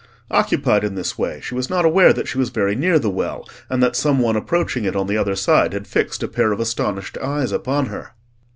[0.31, 3.47] Occupied in this way, she was not aware that she was very near the well,
[3.69, 6.59] and that some one approaching it on the other side had fixed a pair of
[6.59, 8.09] astonished eyes upon her.